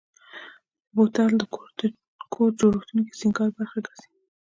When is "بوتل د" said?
0.95-1.43